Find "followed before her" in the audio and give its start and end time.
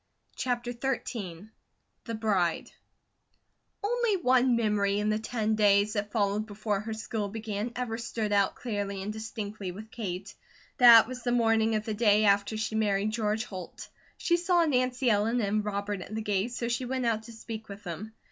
6.11-6.93